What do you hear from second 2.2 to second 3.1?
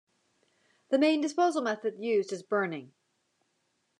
is burning.